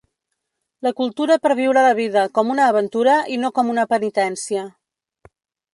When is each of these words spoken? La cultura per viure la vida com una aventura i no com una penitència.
La 0.87 0.91
cultura 1.01 1.37
per 1.43 1.51
viure 1.59 1.83
la 1.89 1.93
vida 1.99 2.23
com 2.39 2.51
una 2.55 2.65
aventura 2.75 3.19
i 3.35 3.39
no 3.45 3.53
com 3.61 3.71
una 3.77 3.87
penitència. 3.95 4.67